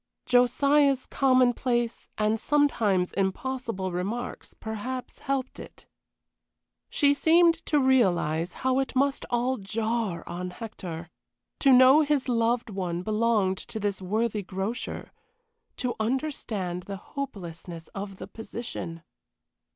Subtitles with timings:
[0.25, 5.85] Josiah's commonplace and sometimes impossible remarks perhaps helped it.
[6.89, 11.11] She seemed to realize how it must all jar on Hector.
[11.59, 15.11] To know his loved one belonged to this worthy grocer
[15.77, 19.03] to understand the hopelessness of the position!